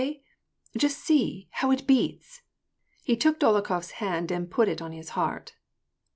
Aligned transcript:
Hey? 0.01 0.23
Just 0.75 0.97
see, 0.97 1.47
how 1.51 1.69
it 1.69 1.85
beats!" 1.85 2.41
He 3.03 3.15
took 3.15 3.39
Dolokhof's 3.39 3.91
hand 4.01 4.31
and 4.31 4.49
put 4.49 4.67
it 4.67 4.81
on 4.81 4.93
his 4.93 5.09
heart. 5.09 5.53